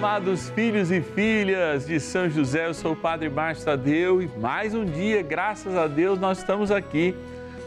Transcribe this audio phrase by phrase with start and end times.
[0.00, 4.74] amados filhos e filhas de São José, eu sou o Padre Márcio Tadeu e mais
[4.74, 7.14] um dia, graças a Deus, nós estamos aqui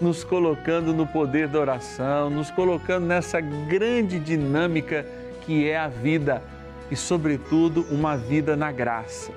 [0.01, 5.05] nos colocando no poder da oração, nos colocando nessa grande dinâmica
[5.41, 6.41] que é a vida
[6.89, 9.31] e, sobretudo, uma vida na graça.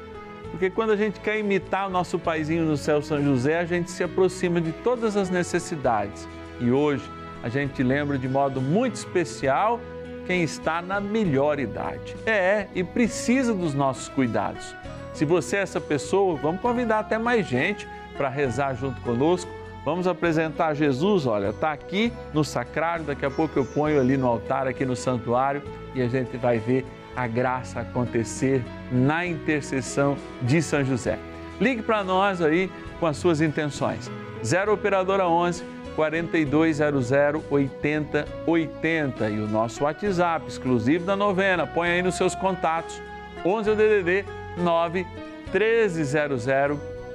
[0.50, 3.90] Porque quando a gente quer imitar o nosso paizinho no céu, São José, a gente
[3.90, 6.26] se aproxima de todas as necessidades.
[6.58, 7.04] E hoje
[7.42, 9.78] a gente lembra de modo muito especial
[10.26, 12.16] quem está na melhor idade.
[12.26, 14.74] É, e precisa dos nossos cuidados.
[15.14, 19.50] Se você é essa pessoa, vamos convidar até mais gente para rezar junto conosco.
[19.84, 24.26] Vamos apresentar Jesus, olha, está aqui no sacrário, daqui a pouco eu ponho ali no
[24.26, 25.62] altar, aqui no santuário,
[25.94, 26.84] e a gente vai ver
[27.14, 31.18] a graça acontecer na intercessão de São José.
[31.60, 34.10] Ligue para nós aí com as suas intenções.
[34.44, 35.64] 0 Operadora 11
[35.94, 41.66] 4200 8080 e o nosso WhatsApp exclusivo da novena.
[41.66, 43.00] Põe aí nos seus contatos
[43.44, 44.26] 11 DDD
[44.58, 45.06] 9
[45.52, 46.46] 1300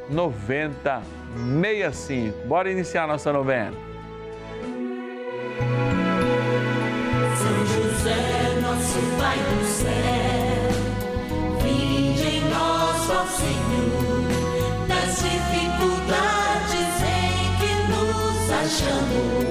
[0.09, 2.47] 9065.
[2.47, 3.90] Bora iniciar nossa novena.
[18.71, 19.50] Nos achamos.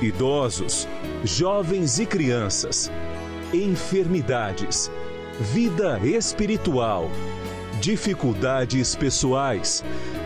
[0.00, 0.86] idosos,
[1.24, 2.90] jovens e crianças,
[3.52, 4.90] enfermidades,
[5.40, 7.10] vida espiritual,
[7.80, 9.84] dificuldades pessoais,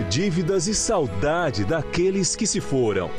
[0.09, 3.10] dívidas e saudade daqueles que se foram.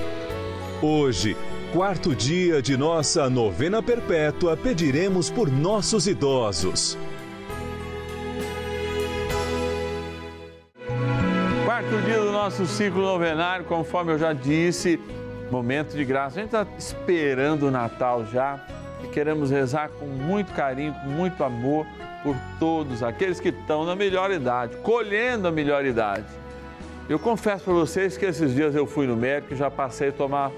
[0.81, 1.38] Hoje,
[1.72, 6.97] quarto dia de nossa novena perpétua, pediremos por nossos idosos.
[11.66, 15.00] Quarto dia do nosso ciclo novenário, conforme eu já disse,
[15.51, 16.39] momento de graça.
[16.39, 18.59] A gente está esperando o Natal já
[19.03, 21.85] e queremos rezar com muito carinho, com muito amor
[22.23, 26.25] por todos aqueles que estão na melhor idade, colhendo a melhor idade.
[27.09, 30.11] Eu confesso para vocês que esses dias eu fui no médico e já passei a
[30.11, 30.51] tomar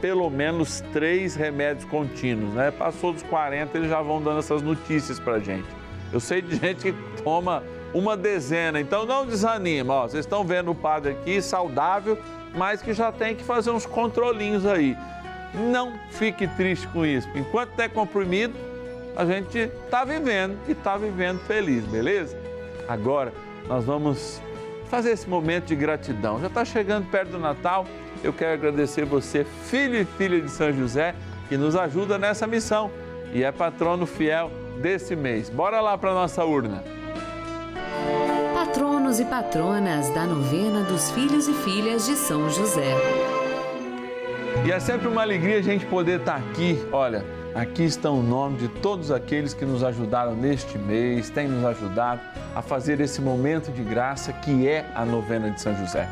[0.00, 2.70] pelo menos três remédios contínuos, né?
[2.70, 5.66] Passou dos 40, eles já vão dando essas notícias para gente.
[6.12, 7.62] Eu sei de gente que toma
[7.94, 10.08] uma dezena, então não desanima, ó.
[10.08, 12.18] Vocês estão vendo o padre aqui saudável,
[12.54, 14.96] mas que já tem que fazer uns controlinhos aí.
[15.54, 17.28] Não fique triste com isso.
[17.34, 18.54] Enquanto é comprimido,
[19.16, 22.36] a gente está vivendo e está vivendo feliz, beleza?
[22.88, 23.32] Agora
[23.68, 24.42] nós vamos
[24.88, 26.40] fazer esse momento de gratidão.
[26.40, 27.86] Já está chegando perto do Natal.
[28.22, 31.14] Eu quero agradecer você, filho e filha de São José,
[31.48, 32.90] que nos ajuda nessa missão
[33.32, 34.50] e é patrono fiel
[34.80, 35.50] desse mês.
[35.50, 36.82] Bora lá para nossa urna.
[39.14, 42.96] Patronos e patronas da novena dos filhos e filhas de São José.
[44.66, 46.84] E é sempre uma alegria a gente poder estar aqui.
[46.90, 47.24] Olha,
[47.54, 52.22] aqui estão o nome de todos aqueles que nos ajudaram neste mês, têm nos ajudado
[52.56, 56.08] a fazer esse momento de graça que é a novena de São José.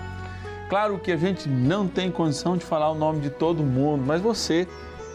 [0.68, 4.20] Claro que a gente não tem condição de falar o nome de todo mundo, mas
[4.20, 4.68] você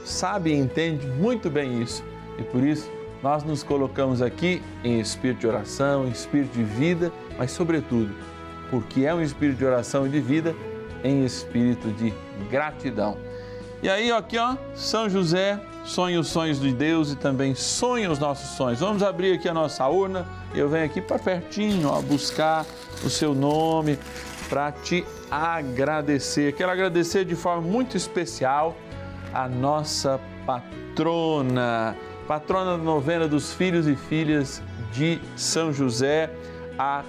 [0.04, 2.04] sabe e entende muito bem isso.
[2.38, 2.90] E por isso
[3.24, 8.14] nós nos colocamos aqui em espírito de oração, em espírito de vida, mas sobretudo,
[8.70, 10.56] porque é um espírito de oração e de vida,
[11.04, 12.14] em espírito de
[12.50, 13.18] gratidão.
[13.82, 18.18] E aí, aqui, ó, São José sonha os sonhos de Deus e também sonha os
[18.18, 18.80] nossos sonhos.
[18.80, 20.26] Vamos abrir aqui a nossa urna.
[20.54, 22.66] Eu venho aqui para pertinho, ó, buscar
[23.04, 24.00] o seu nome
[24.50, 26.54] para te agradecer.
[26.54, 28.76] Quero agradecer de forma muito especial
[29.34, 31.96] a nossa patrona,
[32.28, 34.62] patrona da novena dos filhos e filhas
[34.92, 36.32] de São José,
[36.80, 37.04] a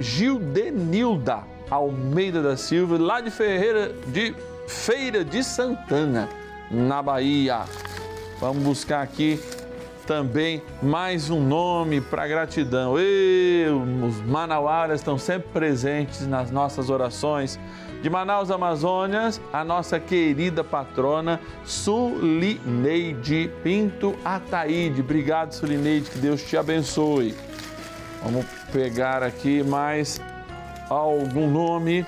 [0.00, 4.34] Gildenilda Almeida da Silva, lá de Ferreira de
[4.68, 6.28] Feira de Santana.
[6.70, 7.64] na Bahia.
[8.40, 9.38] Vamos buscar aqui
[10.06, 12.94] também mais um nome para gratidão.
[12.98, 13.66] E
[14.04, 17.58] os manauaras estão sempre presentes nas nossas orações.
[18.02, 25.02] De Manaus, Amazônias, a nossa querida patrona Sulineide Pinto Ataíde.
[25.02, 27.34] Obrigado, Sulineide, que Deus te abençoe.
[28.22, 30.20] Vamos pegar aqui mais
[30.88, 32.06] algum nome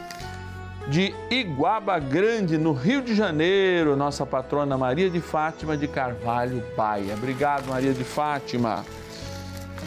[0.88, 7.14] de Iguaba Grande, no Rio de Janeiro, nossa patrona Maria de Fátima de Carvalho Baia.
[7.14, 8.84] Obrigado, Maria de Fátima.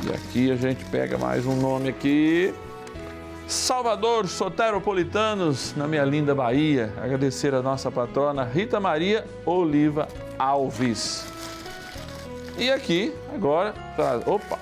[0.06, 2.54] E aqui a gente pega mais um nome aqui.
[3.48, 6.92] Salvador Soteropolitanos, na minha linda Bahia.
[7.02, 10.08] Agradecer a nossa patrona Rita Maria Oliva
[10.38, 11.26] Alves.
[12.58, 13.74] E aqui, agora,
[14.26, 14.60] opa,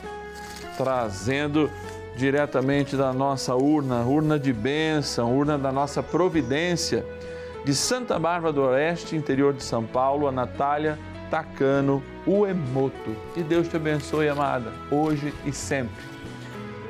[0.77, 1.69] trazendo
[2.15, 7.05] diretamente da nossa urna, urna de bênção, urna da nossa providência,
[7.63, 10.97] de Santa Bárbara do Oeste, interior de São Paulo, a Natália
[11.29, 13.15] Tacano Uemoto.
[13.33, 16.15] Que Deus te abençoe, amada, hoje e sempre.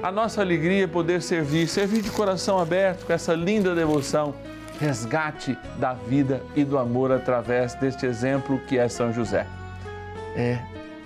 [0.03, 4.35] A nossa alegria é poder servir, servir de coração aberto com essa linda devoção,
[4.79, 9.47] resgate da vida e do amor através deste exemplo que é São José.
[10.35, 10.59] É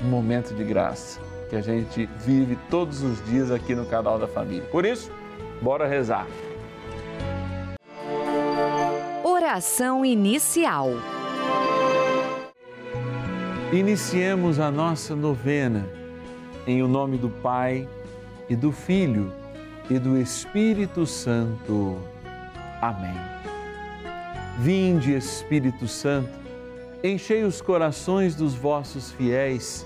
[0.04, 4.28] um momento de graça que a gente vive todos os dias aqui no canal da
[4.28, 4.64] família.
[4.72, 5.12] Por isso,
[5.62, 6.28] bora rezar.
[9.24, 10.90] Oração inicial.
[13.74, 15.88] Iniciemos a nossa novena
[16.68, 17.88] em o nome do Pai
[18.48, 19.32] e do Filho
[19.90, 21.98] e do Espírito Santo.
[22.80, 23.16] Amém.
[24.60, 26.30] Vinde, Espírito Santo,
[27.04, 29.86] enchei os corações dos vossos fiéis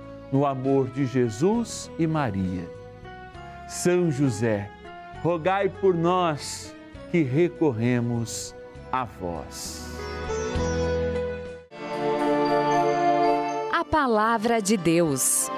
[0.31, 2.69] no amor de Jesus e Maria.
[3.67, 4.69] São José,
[5.21, 6.75] rogai por nós
[7.11, 8.55] que recorremos
[8.91, 9.85] a vós.
[13.73, 15.49] A Palavra de Deus.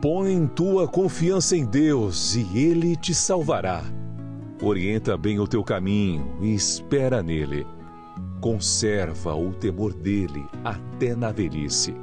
[0.00, 3.82] Põe tua confiança em Deus e Ele te salvará.
[4.62, 7.66] Orienta bem o teu caminho e espera nele.
[8.40, 11.94] Conserva o temor dele até na velhice.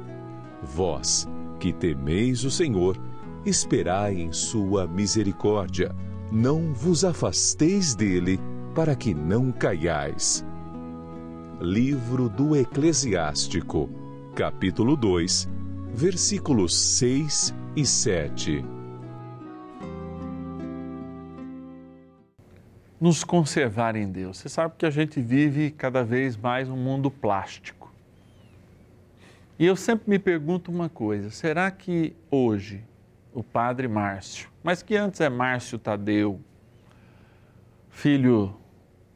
[0.62, 1.28] Vós,
[1.58, 2.96] que temeis o Senhor,
[3.44, 5.94] esperai em sua misericórdia.
[6.30, 8.38] Não vos afasteis dele,
[8.74, 10.44] para que não caiais.
[11.60, 13.90] Livro do Eclesiástico,
[14.34, 15.48] capítulo 2,
[15.92, 18.64] versículos 6 e 7.
[23.00, 24.38] Nos conservar em Deus.
[24.38, 27.81] Você sabe que a gente vive cada vez mais um mundo plástico.
[29.62, 32.82] E eu sempre me pergunto uma coisa: será que hoje
[33.32, 36.40] o padre Márcio, mas que antes é Márcio Tadeu,
[37.88, 38.56] filho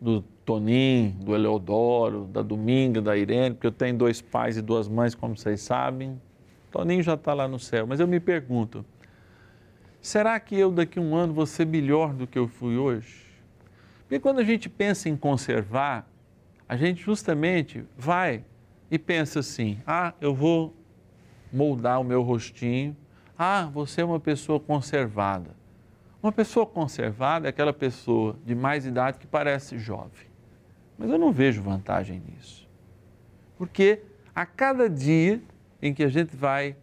[0.01, 4.87] do Tonim, do Eleodoro, da Dominga, da Irene, porque eu tenho dois pais e duas
[4.87, 6.23] mães, como vocês sabem,
[6.71, 8.87] Toninho já está lá no céu, mas eu me pergunto:
[10.01, 13.27] será que eu daqui a um ano vou ser melhor do que eu fui hoje?
[14.03, 16.09] Porque quando a gente pensa em conservar,
[16.69, 18.45] a gente justamente vai
[18.91, 20.75] e pensa assim: ah, eu vou
[21.53, 22.97] moldar o meu rostinho,
[23.39, 25.51] ah, você é uma pessoa conservada.
[26.23, 30.27] Uma pessoa conservada é aquela pessoa de mais idade que parece jovem.
[30.99, 32.69] Mas eu não vejo vantagem nisso.
[33.57, 34.01] Porque
[34.35, 35.41] a cada dia
[35.81, 36.77] em que a gente vai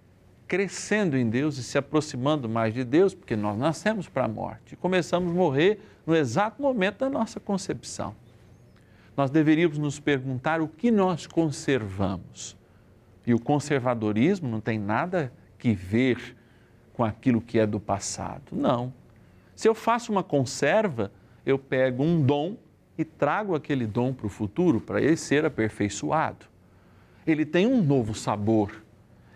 [0.48, 4.76] crescendo em Deus e se aproximando mais de Deus, porque nós nascemos para a morte
[4.76, 8.16] começamos a morrer no exato momento da nossa concepção.
[9.16, 12.58] Nós deveríamos nos perguntar o que nós conservamos.
[13.26, 16.36] E o conservadorismo não tem nada que ver
[16.94, 18.52] com aquilo que é do passado.
[18.52, 18.94] Não.
[19.56, 21.12] Se eu faço uma conserva,
[21.46, 22.58] eu pego um dom
[22.98, 26.46] e trago aquele dom para o futuro, para ele ser aperfeiçoado.
[27.26, 28.84] Ele tem um novo sabor,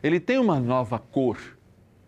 [0.03, 1.37] ele tem uma nova cor.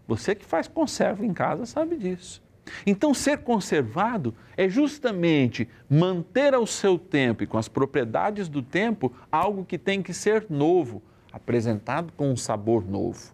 [0.08, 2.42] Você que faz conserva em casa sabe disso.
[2.86, 9.12] Então, ser conservado é justamente manter ao seu tempo e com as propriedades do tempo
[9.32, 13.34] algo que tem que ser novo, apresentado com um sabor novo.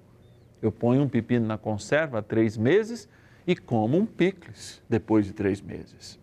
[0.61, 3.07] Eu ponho um pepino na conserva há três meses
[3.45, 6.19] e como um picles depois de três meses.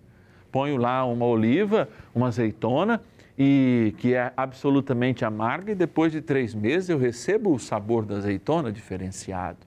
[0.51, 3.01] Ponho lá uma oliva, uma azeitona,
[3.39, 8.17] e que é absolutamente amarga, e depois de três meses eu recebo o sabor da
[8.17, 9.59] azeitona diferenciado.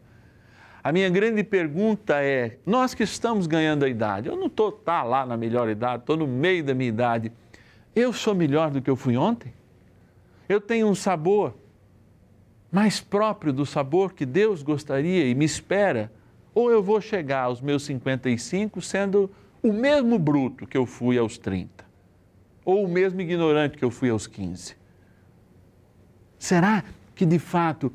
[0.86, 5.02] A minha grande pergunta é: nós que estamos ganhando a idade, eu não estou tá
[5.02, 7.32] lá na melhor idade, estou no meio da minha idade,
[7.96, 9.52] eu sou melhor do que eu fui ontem?
[10.48, 11.56] Eu tenho um sabor
[12.72, 16.12] mais próprio do sabor que Deus gostaria e me espera?
[16.54, 19.32] Ou eu vou chegar aos meus 55 sendo
[19.64, 21.84] o mesmo bruto que eu fui aos 30?
[22.64, 24.76] Ou o mesmo ignorante que eu fui aos 15?
[26.38, 26.84] Será
[27.16, 27.92] que de fato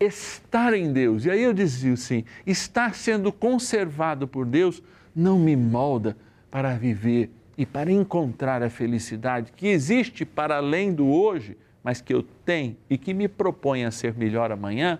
[0.00, 4.82] estar em Deus, e aí eu dizia assim: estar sendo conservado por Deus
[5.14, 6.16] não me molda
[6.50, 12.14] para viver e para encontrar a felicidade que existe para além do hoje, mas que
[12.14, 14.98] eu tenho e que me propõe a ser melhor amanhã?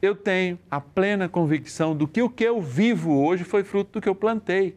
[0.00, 4.00] eu tenho a plena convicção do que o que eu vivo hoje foi fruto do
[4.00, 4.76] que eu plantei.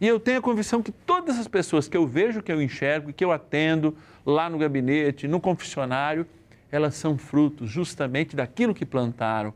[0.00, 3.12] E eu tenho a convicção que todas as pessoas que eu vejo, que eu enxergo,
[3.12, 6.26] que eu atendo lá no gabinete, no confessionário,
[6.74, 9.52] elas são frutos justamente daquilo que plantaram,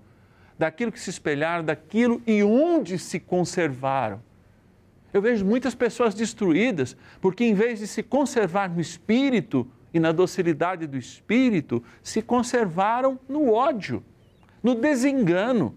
[0.59, 4.21] daquilo que se espelharam, daquilo e onde se conservaram.
[5.13, 10.13] Eu vejo muitas pessoas destruídas porque, em vez de se conservar no espírito e na
[10.13, 14.03] docilidade do espírito, se conservaram no ódio
[14.63, 15.77] no desengano,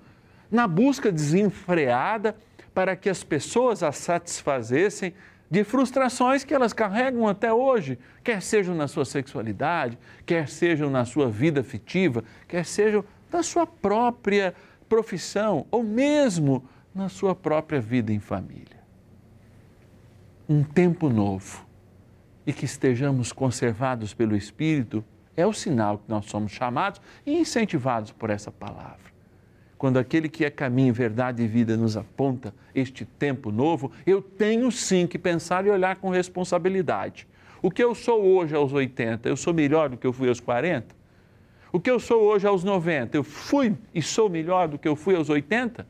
[0.49, 2.35] na busca desenfreada
[2.73, 5.13] para que as pessoas as satisfazessem
[5.51, 11.03] de frustrações que elas carregam até hoje, quer sejam na sua sexualidade, quer sejam na
[11.03, 14.55] sua vida afetiva, quer sejam na sua própria
[14.87, 16.63] profissão ou mesmo
[16.95, 18.79] na sua própria vida em família.
[20.47, 21.67] Um tempo novo
[22.47, 25.03] e que estejamos conservados pelo Espírito
[25.35, 29.11] é o sinal que nós somos chamados e incentivados por essa palavra.
[29.81, 34.71] Quando aquele que é caminho, verdade e vida nos aponta este tempo novo, eu tenho
[34.71, 37.27] sim que pensar e olhar com responsabilidade.
[37.63, 40.39] O que eu sou hoje aos 80, eu sou melhor do que eu fui aos
[40.39, 40.95] 40?
[41.73, 44.95] O que eu sou hoje aos 90, eu fui e sou melhor do que eu
[44.95, 45.87] fui aos 80?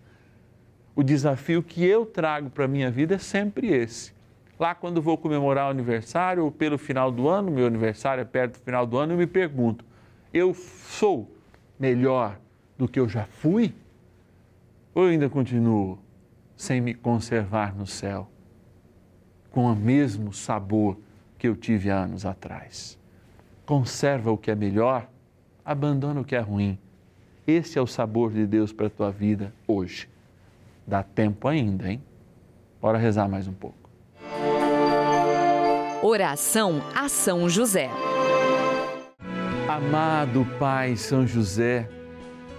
[0.96, 4.14] O desafio que eu trago para a minha vida é sempre esse
[4.58, 8.58] Lá, quando vou comemorar o aniversário, ou pelo final do ano, meu aniversário é perto
[8.58, 9.84] do final do ano, eu me pergunto:
[10.34, 11.30] eu sou
[11.78, 12.40] melhor
[12.82, 13.76] do que eu já fui?
[14.96, 16.00] Ou eu ainda continuo
[16.58, 18.28] sem me conservar no céu,
[19.52, 20.98] com o mesmo sabor
[21.38, 22.98] que eu tive há anos atrás?
[23.68, 25.08] Conserva o que é melhor,
[25.64, 26.80] abandona o que é ruim.
[27.46, 30.10] Esse é o sabor de Deus para a tua vida hoje.
[30.86, 32.02] Dá tempo ainda, hein?
[32.82, 33.78] Bora rezar mais um pouco.
[36.02, 37.92] Oração a São José.
[39.68, 41.88] Amado Pai São José,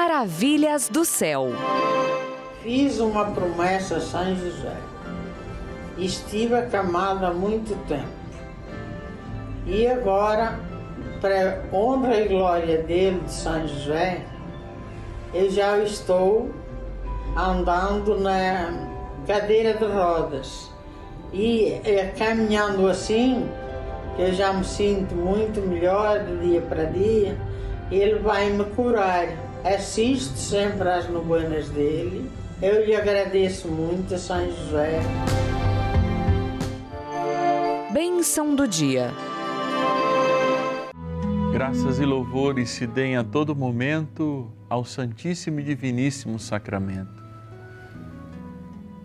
[0.00, 1.48] Maravilhas do céu.
[2.62, 4.76] Fiz uma promessa a São José.
[5.98, 8.06] Estive acamado há muito tempo.
[9.66, 10.60] E agora,
[11.20, 14.20] para honra e glória dele, de São José,
[15.34, 16.48] eu já estou
[17.36, 18.70] andando na
[19.26, 20.70] cadeira de rodas.
[21.32, 23.50] E é, caminhando assim,
[24.14, 27.36] que eu já me sinto muito melhor de dia para dia,
[27.90, 29.47] ele vai me curar.
[29.64, 32.30] Assisto sempre às novenas dele.
[32.62, 35.00] Eu lhe agradeço muito a São José.
[37.92, 39.12] Bênção do dia.
[41.52, 47.24] Graças e louvores se deem a todo momento ao Santíssimo e Diviníssimo Sacramento.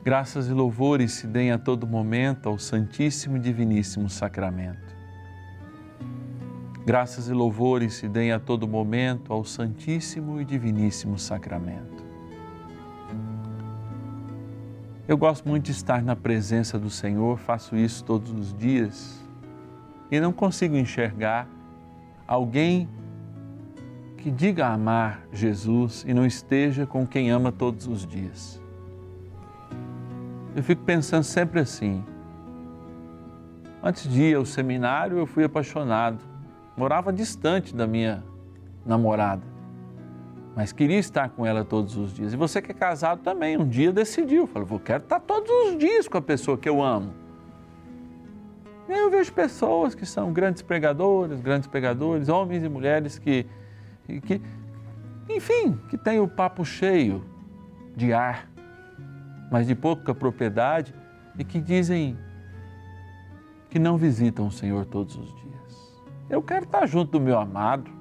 [0.04, 4.83] Graças e louvores se deem a todo momento ao Santíssimo e Diviníssimo Sacramento.
[6.86, 12.04] Graças e louvores se deem a todo momento ao Santíssimo e Diviníssimo Sacramento.
[15.08, 19.24] Eu gosto muito de estar na presença do Senhor, faço isso todos os dias
[20.12, 21.48] e não consigo enxergar
[22.28, 22.90] alguém
[24.18, 28.62] que diga amar Jesus e não esteja com quem ama todos os dias.
[30.54, 32.04] Eu fico pensando sempre assim.
[33.82, 36.33] Antes de ir ao seminário, eu fui apaixonado.
[36.76, 38.24] Morava distante da minha
[38.86, 39.44] namorada,
[40.56, 42.34] mas queria estar com ela todos os dias.
[42.34, 45.78] E você que é casado também, um dia decidiu, falou: vou quero estar todos os
[45.78, 47.14] dias com a pessoa que eu amo.
[48.88, 53.46] E aí eu vejo pessoas que são grandes pregadores, grandes pregadores, homens e mulheres que,
[54.26, 54.42] que
[55.30, 57.24] enfim, que têm o papo cheio
[57.96, 58.50] de ar,
[59.52, 60.94] mas de pouca propriedade
[61.38, 62.18] e que dizem
[63.70, 65.53] que não visitam o Senhor todos os dias.
[66.30, 67.92] Eu quero estar junto do meu amado.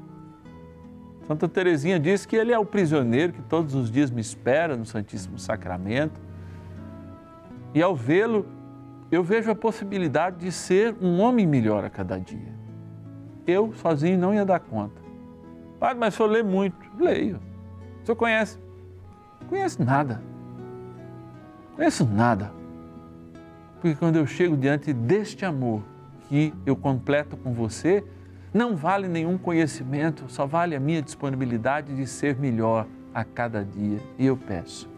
[1.26, 4.84] Santa Teresinha diz que ele é o prisioneiro que todos os dias me espera no
[4.84, 6.20] Santíssimo Sacramento.
[7.74, 8.46] E ao vê-lo,
[9.10, 12.52] eu vejo a possibilidade de ser um homem melhor a cada dia.
[13.46, 15.00] Eu sozinho não ia dar conta.
[15.78, 16.76] Padre, mas o senhor lê muito.
[16.98, 17.40] Leio.
[18.02, 18.58] O senhor conhece?
[19.48, 20.22] Conheço nada.
[21.76, 22.52] Conheço nada.
[23.80, 25.82] Porque quando eu chego diante deste amor
[26.28, 28.04] que eu completo com você,
[28.52, 33.98] não vale nenhum conhecimento, só vale a minha disponibilidade de ser melhor a cada dia.
[34.18, 34.90] E eu peço.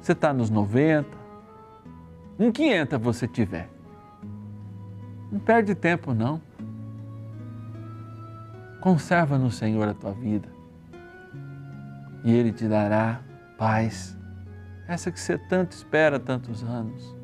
[0.00, 1.08] Você está nos 90,
[2.38, 3.68] em 500 você tiver.
[5.30, 6.40] Não perde tempo, não.
[8.80, 10.48] Conserva no Senhor a tua vida
[12.24, 13.20] e Ele te dará
[13.56, 14.16] paz,
[14.86, 17.16] essa que você tanto espera há tantos anos.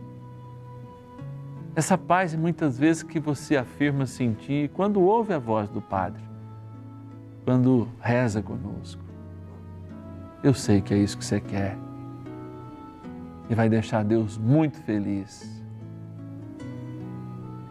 [1.76, 6.22] Essa paz muitas vezes que você afirma sentir quando ouve a voz do Padre,
[7.44, 9.02] quando reza conosco.
[10.42, 11.76] Eu sei que é isso que você quer
[13.48, 15.62] e vai deixar Deus muito feliz.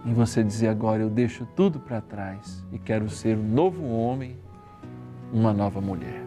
[0.05, 4.37] Em você dizer agora: Eu deixo tudo para trás e quero ser um novo homem,
[5.31, 6.21] uma nova mulher.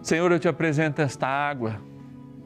[0.00, 1.80] Senhor, eu te apresento esta água,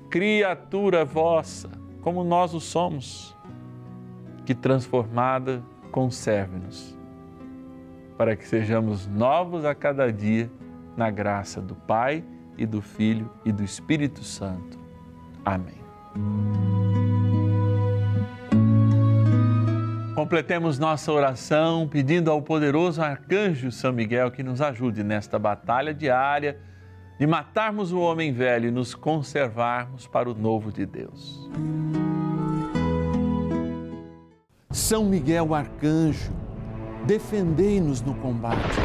[0.09, 3.36] criatura vossa, como nós o somos,
[4.44, 6.96] que transformada conserve-nos,
[8.16, 10.50] para que sejamos novos a cada dia
[10.96, 12.24] na graça do Pai
[12.56, 14.78] e do Filho e do Espírito Santo.
[15.44, 15.80] Amém.
[20.14, 26.58] Completemos nossa oração pedindo ao poderoso arcanjo São Miguel que nos ajude nesta batalha diária
[27.20, 31.50] de matarmos o homem velho e nos conservarmos para o novo de Deus.
[34.70, 36.33] São Miguel Arcanjo,
[37.04, 38.78] defendei-nos no combate.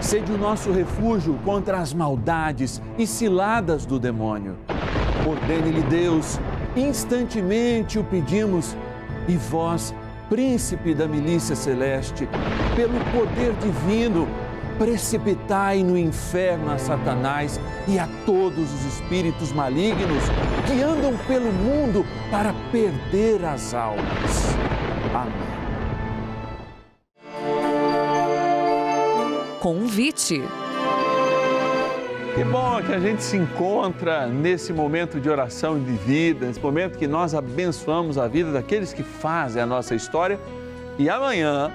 [0.00, 4.56] Sede o nosso refúgio contra as maldades e ciladas do demônio.
[5.26, 6.38] Ordene-lhe Deus,
[6.76, 8.76] instantemente o pedimos,
[9.26, 9.92] e vós,
[10.28, 12.28] príncipe da milícia celeste,
[12.76, 14.28] pelo poder divino,
[14.78, 20.22] precipitai no inferno a Satanás e a todos os espíritos malignos
[20.66, 24.54] que andam pelo mundo para perder as almas.
[25.14, 25.54] Amém.
[29.60, 30.42] Convite.
[32.34, 36.98] Que bom que a gente se encontra nesse momento de oração de vida, nesse momento
[36.98, 40.38] que nós abençoamos a vida daqueles que fazem a nossa história.
[40.98, 41.72] E amanhã,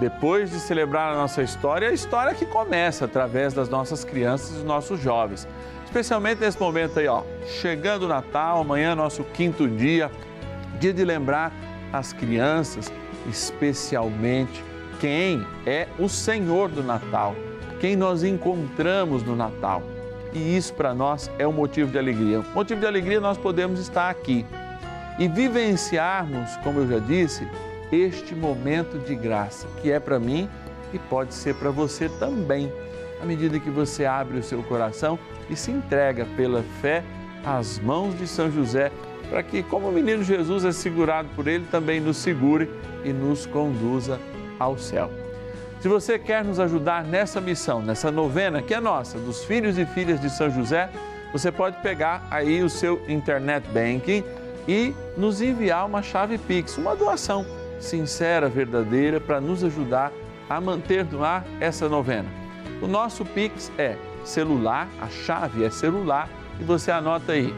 [0.00, 4.54] depois de celebrar a nossa história, a história que começa através das nossas crianças e
[4.54, 5.48] dos nossos jovens.
[5.84, 7.22] Especialmente nesse momento aí, ó,
[7.60, 10.10] chegando o Natal, amanhã é nosso quinto dia,
[10.78, 11.52] dia de lembrar
[11.92, 12.92] as crianças,
[13.26, 14.62] especialmente
[15.00, 17.34] quem é o Senhor do Natal
[17.80, 19.82] quem nós encontramos no Natal.
[20.32, 22.42] E isso para nós é um motivo de alegria.
[22.54, 24.44] Motivo de alegria nós podemos estar aqui
[25.18, 27.48] e vivenciarmos, como eu já disse,
[27.92, 30.48] este momento de graça, que é para mim
[30.92, 32.72] e pode ser para você também,
[33.20, 35.18] à medida que você abre o seu coração
[35.50, 37.02] e se entrega pela fé
[37.44, 38.90] às mãos de São José,
[39.28, 42.68] para que, como o menino Jesus é segurado por ele, também nos segure
[43.04, 44.18] e nos conduza
[44.58, 45.10] ao céu.
[45.80, 49.86] Se você quer nos ajudar nessa missão, nessa novena que é nossa, dos filhos e
[49.86, 50.90] filhas de São José,
[51.32, 54.24] você pode pegar aí o seu internet banking
[54.66, 57.46] e nos enviar uma chave Pix, uma doação
[57.78, 60.12] sincera, verdadeira, para nos ajudar
[60.48, 62.28] a manter no ar essa novena.
[62.80, 66.28] O nosso Pix é celular, a chave é celular
[66.60, 67.54] e você anota aí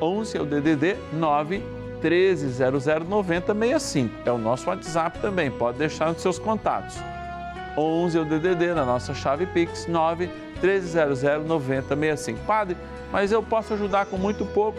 [0.00, 1.62] 11 é o DDD 9
[2.02, 4.14] 1300 9065.
[4.24, 6.96] É o nosso WhatsApp também, pode deixar nos seus contatos.
[7.76, 10.30] 11 é o DDD na nossa chave Pix 9
[10.62, 12.38] 1300 9065.
[12.46, 12.76] Padre,
[13.12, 14.78] mas eu posso ajudar com muito pouco.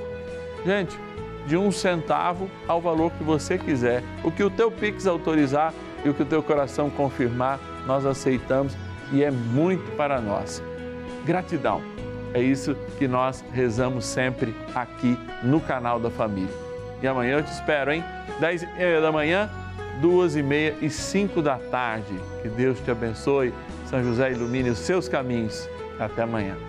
[0.65, 0.97] Gente,
[1.45, 4.03] de um centavo ao valor que você quiser.
[4.23, 5.73] O que o teu Pix autorizar
[6.03, 8.75] e o que o teu coração confirmar, nós aceitamos
[9.11, 10.63] e é muito para nós.
[11.25, 11.81] Gratidão.
[12.33, 16.53] É isso que nós rezamos sempre aqui no canal da família.
[17.01, 18.03] E amanhã eu te espero, hein?
[18.39, 19.49] 10 e meia da manhã
[19.99, 22.19] duas e meia e cinco da tarde.
[22.41, 23.53] Que Deus te abençoe.
[23.85, 25.69] São José ilumine os seus caminhos.
[25.99, 26.68] Até amanhã.